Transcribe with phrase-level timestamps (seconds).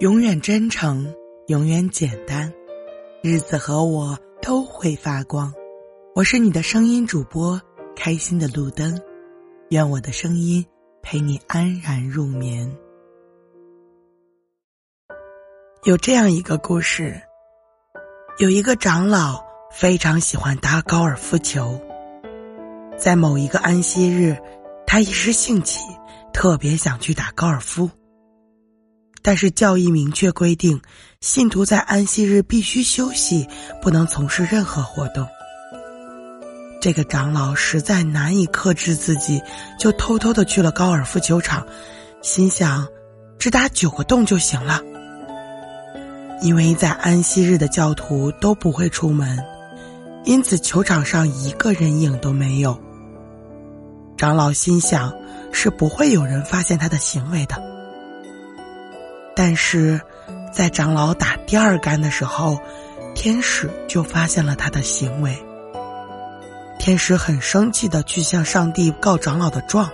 [0.00, 1.14] 永远真诚，
[1.46, 2.52] 永远简单，
[3.22, 5.54] 日子和我都会发光。
[6.16, 7.60] 我是你的声音主播，
[7.94, 9.00] 开心的路灯。
[9.70, 10.66] 愿我的声音
[11.00, 12.68] 陪你安然入眠。
[15.84, 17.22] 有这样一个故事：
[18.38, 19.40] 有一个长老
[19.70, 21.80] 非常喜欢打高尔夫球，
[22.98, 24.36] 在某一个安息日，
[24.88, 25.78] 他一时兴起，
[26.32, 27.88] 特别想去打高尔夫。
[29.26, 30.78] 但是教义明确规定，
[31.22, 33.48] 信徒在安息日必须休息，
[33.80, 35.26] 不能从事任何活动。
[36.78, 39.40] 这个长老实在难以克制自己，
[39.78, 41.66] 就偷偷的去了高尔夫球场，
[42.20, 42.86] 心想，
[43.38, 44.78] 只打九个洞就行了。
[46.42, 49.42] 因为在安息日的教徒都不会出门，
[50.26, 52.78] 因此球场上一个人影都没有。
[54.18, 55.10] 长老心想，
[55.50, 57.73] 是不会有人发现他的行为的。
[59.36, 60.00] 但是，
[60.52, 62.58] 在长老打第二杆的时候，
[63.14, 65.36] 天使就发现了他的行为。
[66.78, 69.90] 天使很生气的去向上帝告长老的状，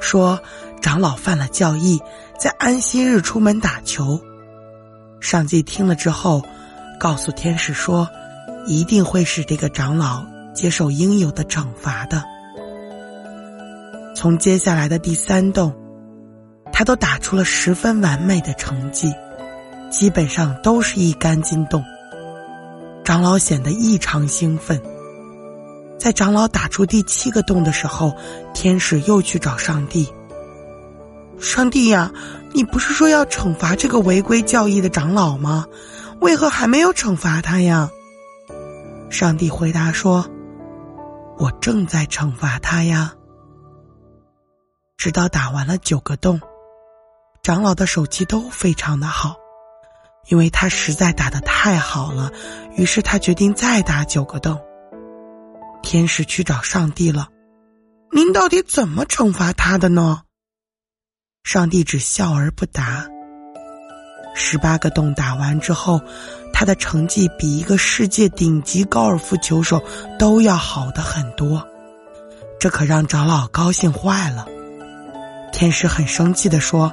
[0.00, 0.38] 说
[0.82, 2.00] 长老犯了教义，
[2.38, 4.20] 在安息日出门打球。
[5.20, 6.42] 上帝听了之后，
[6.98, 8.06] 告诉天使说，
[8.66, 12.22] 一定会使这个长老接受应有的惩罚的。
[14.14, 15.74] 从接下来的第三洞。
[16.76, 19.14] 他都打出了十分完美的成绩，
[19.92, 21.84] 基本上都是一杆进洞。
[23.04, 24.82] 长老显得异常兴奋。
[25.96, 28.12] 在长老打出第七个洞的时候，
[28.52, 30.12] 天使又去找上帝。
[31.38, 32.10] 上帝呀，
[32.52, 35.66] 你不是说要惩罚这个违规教义的长老吗？
[36.20, 37.88] 为何还没有惩罚他呀？
[39.10, 40.28] 上帝回答说
[41.38, 43.14] ：“我正在惩罚他呀。”
[44.98, 46.40] 直到打完了九个洞。
[47.44, 49.36] 长老的手气都非常的好，
[50.28, 52.32] 因为他实在打的太好了，
[52.74, 54.58] 于是他决定再打九个洞。
[55.82, 57.28] 天使去找上帝了，
[58.10, 60.22] 您到底怎么惩罚他的呢？
[61.42, 63.06] 上帝只笑而不答。
[64.34, 66.00] 十八个洞打完之后，
[66.50, 69.84] 他的成绩比一个世界顶级高尔夫球手
[70.18, 71.62] 都要好的很多，
[72.58, 74.46] 这可让长老高兴坏了。
[75.52, 76.90] 天使很生气的说。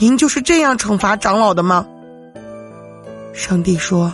[0.00, 1.86] 您就是这样惩罚长老的吗？
[3.34, 4.10] 上帝说：“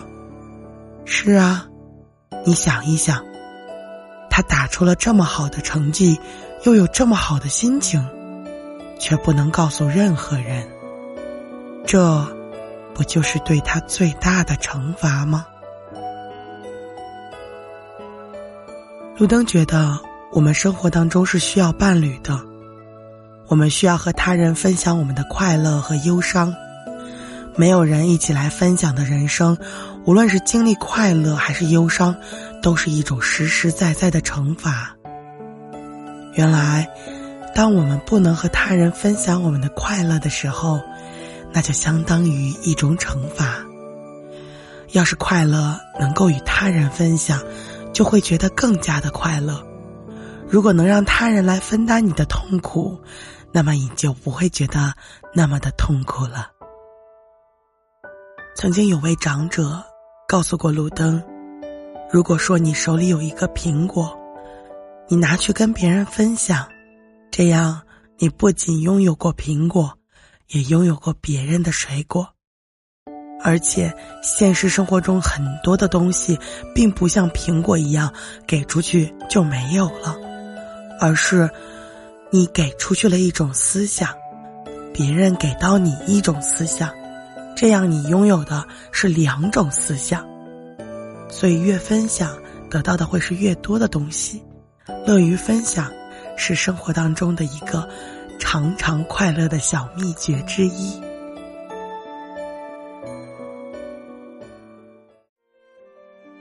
[1.05, 1.65] 是啊，
[2.45, 3.23] 你想一想，
[4.29, 6.19] 他打出了这么好的成绩，
[6.65, 8.05] 又有这么好的心情，
[8.99, 10.67] 却不能告诉任何人，
[11.85, 12.21] 这
[12.93, 15.45] 不就是对他最大的惩罚吗？”
[19.17, 19.97] 路灯觉得，
[20.33, 22.37] 我们生活当中是需要伴侣的。
[23.47, 26.53] 我们需要和他人分享我们的快乐和忧伤，
[27.55, 29.57] 没有人一起来分享的人生，
[30.05, 32.15] 无论是经历快乐还是忧伤，
[32.61, 34.93] 都是一种实实在在的惩罚。
[36.33, 36.87] 原来，
[37.55, 40.79] 当我们不能和他人分享我们的快乐的时候，
[41.53, 43.55] 那就相当于一种惩罚。
[44.91, 47.41] 要是快乐能够与他人分享，
[47.91, 49.66] 就会觉得更加的快乐。
[50.49, 52.97] 如果能让他人来分担你的痛苦，
[53.51, 54.93] 那么你就不会觉得
[55.33, 56.49] 那么的痛苦了。
[58.55, 59.83] 曾经有位长者
[60.27, 61.21] 告诉过路灯，
[62.11, 64.17] 如果说你手里有一个苹果，
[65.09, 66.67] 你拿去跟别人分享，
[67.29, 67.81] 这样
[68.17, 69.97] 你不仅拥有过苹果，
[70.47, 72.27] 也拥有过别人的水果。
[73.43, 76.39] 而且现实生活中很多的东西，
[76.73, 78.11] 并不像苹果一样
[78.47, 80.17] 给出去就没有了，
[80.99, 81.49] 而是。
[82.29, 84.13] 你给出去了一种思想，
[84.93, 86.93] 别人给到你一种思想，
[87.55, 90.27] 这样你拥有的是两种思想，
[91.29, 92.37] 所以越分享
[92.69, 94.43] 得到的会是越多的东西。
[95.05, 95.89] 乐于分享
[96.35, 97.87] 是生活当中的一个
[98.37, 101.01] 常常快乐的小秘诀之一。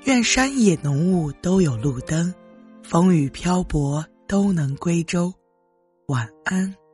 [0.02, 2.34] 愿山野浓雾都有路灯，
[2.82, 5.32] 风雨漂泊都能归舟。
[6.08, 6.85] 晚安。